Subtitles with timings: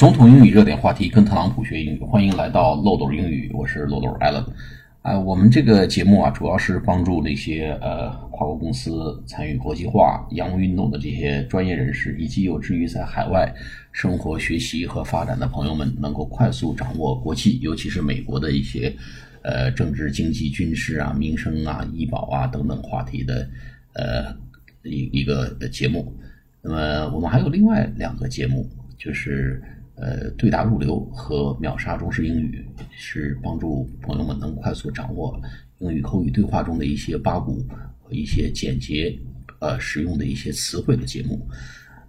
[0.00, 4.46] 总统英语热点话题，跟特朗普学英语，欢迎来到漏斗英语，我是漏斗 Allen。
[5.02, 13.54] 啊，我们这个节目啊，主要是帮助那些呃跨国公司参与国际化、洋务运动的这些专业人士，以及有志于在海外
[13.92, 18.90] 生活、学习和发展的朋友们，能够快速掌握国际，尤其是美国的一些
[19.42, 23.46] 呃政治、经济、军事啊、民生啊、医保啊等等话题的
[23.92, 24.34] 呃
[24.82, 26.10] 一一个节目。
[26.62, 29.62] 那么我们还有另外两个节目，就是
[30.00, 35.40] 呃对答入流和秒杀中式英语，是帮助朋友们能快速掌握
[35.78, 37.64] 英语口语对话中的一些八股
[38.02, 39.16] 和一些简洁
[39.60, 41.46] 呃实用的一些词汇的节目。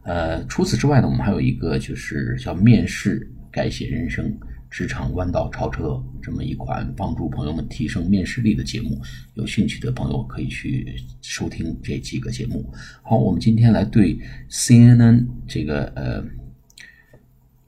[0.03, 4.35] 呃，除此之外呢，我们还有一个就是叫面试改写人生。
[4.71, 8.97] 职场弯道超车这么一款帮助朋友们提升面试力的节目，
[9.33, 12.65] 有兴趣的朋友可以去收听这几个节目。
[13.03, 14.17] 好，我们今天来对
[14.49, 16.23] CNN 这个呃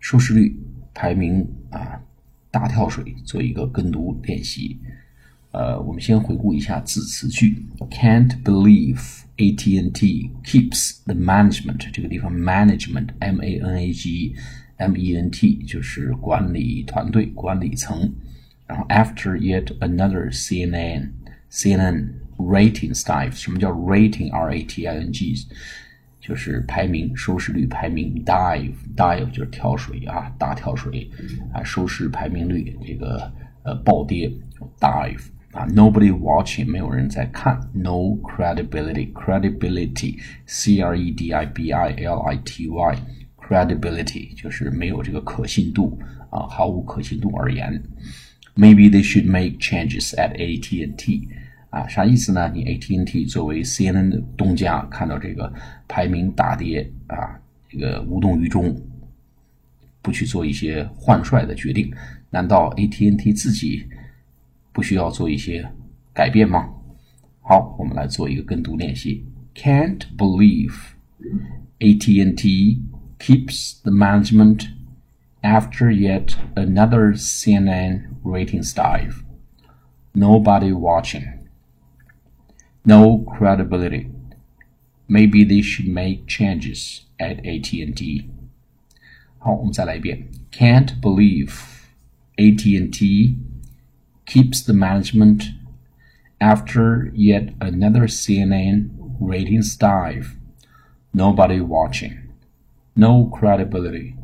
[0.03, 0.53] 收视率
[0.93, 1.97] 排名啊
[2.51, 4.77] 大跳水做一个跟读练习。
[5.51, 14.35] 呃，我们先回顾一下字词句：Can't believe AT&T keeps the management 这个地方 management M A N A G。
[14.77, 18.13] MENT 就是管理团队、管理层。
[18.67, 21.11] 然后 after yet another CNN
[21.49, 25.47] CNN rating dive，什么叫 rating R-A-T-I-N-G S？
[26.25, 31.11] 就是排名收视率排名 dive dive 就是跳水啊，大跳水
[31.53, 33.29] 啊，收视排名率这个
[33.63, 34.31] 呃暴跌
[34.79, 35.19] dive
[35.51, 42.69] 啊，nobody watching 没有人在看，no credibility credibility C R E D I B I L I T
[42.69, 42.97] Y
[43.37, 45.99] credibility 就是没有这个可信度
[46.31, 47.83] 啊，毫无可信度而言。
[48.55, 51.27] Maybe they should make changes at AT&T
[51.73, 52.51] 啊，啥意思呢？
[52.53, 55.51] 你 AT&T 作为 CNN 的东家，看到这个
[55.87, 57.35] 排名大跌啊，
[57.67, 58.79] 这个无动于衷，
[59.99, 61.91] 不去做一些换帅的决定，
[62.29, 63.83] 难道 AT&T 自己
[64.71, 65.67] 不需要做一些
[66.13, 66.69] 改变吗？
[67.41, 69.25] 好，我们来做一个跟读练习。
[69.55, 70.75] Can't believe
[71.79, 72.83] AT&T
[73.17, 74.67] keeps the management
[75.41, 79.23] after yet another CNN ratings dive.
[80.13, 81.42] Nobody watching.
[82.84, 84.10] No credibility.
[85.06, 88.30] Maybe they should make changes at AT&T.
[89.38, 90.28] 好，我们再来一遍。
[90.50, 91.52] Can't believe
[92.36, 93.36] AT&T
[94.26, 95.52] keeps the management
[96.38, 98.90] after yet another CNN
[99.20, 100.36] ratings dive.
[101.12, 102.18] Nobody watching
[102.94, 104.14] no credibility.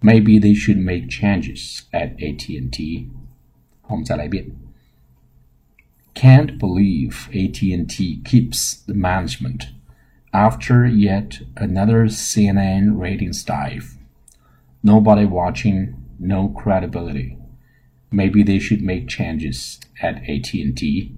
[0.00, 3.08] Maybe they should make changes at AT&T.
[3.88, 4.46] 我们再来一遍.
[6.20, 9.70] Can't believe AT&T keeps the management
[10.32, 13.96] after yet another CNN ratings dive.
[14.82, 17.36] Nobody watching, no credibility.
[18.10, 21.12] Maybe they should make changes at AT&T.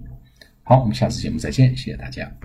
[0.63, 2.39] 好，我们下次节目再见，谢谢大家。